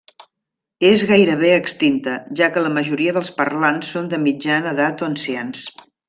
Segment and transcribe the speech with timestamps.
[0.87, 5.63] És gairebé extinta, ja que la majoria dels parlants són de mitjana edat o ancians.